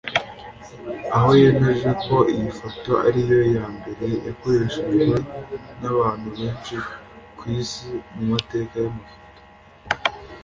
aho 1.17 1.29
yemeje 1.41 1.89
ko 2.05 2.15
iyi 2.33 2.49
foto 2.59 2.91
ariyo 3.07 3.39
ya 3.55 3.65
mbere 3.75 4.07
yakoreshejwe 4.27 5.15
n’abantu 5.81 6.27
benshi 6.37 6.75
ku 7.37 7.43
isi 7.59 7.89
mu 8.15 8.23
mateka 8.33 8.73
y’amafoto 8.83 9.39